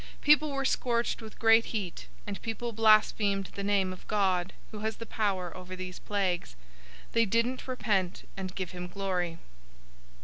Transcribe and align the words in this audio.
016:009 0.21 0.21
People 0.21 0.51
were 0.51 0.65
scorched 0.65 1.21
with 1.21 1.37
great 1.37 1.65
heat, 1.65 2.07
and 2.25 2.41
people 2.41 2.73
blasphemed 2.73 3.51
the 3.53 3.63
name 3.63 3.93
of 3.93 4.07
God 4.07 4.51
who 4.71 4.79
has 4.79 4.95
the 4.95 5.05
power 5.05 5.55
over 5.55 5.75
these 5.75 5.99
plagues. 5.99 6.55
They 7.11 7.25
didn't 7.27 7.67
repent 7.67 8.27
and 8.35 8.55
give 8.55 8.71
him 8.71 8.87
glory. 8.87 9.37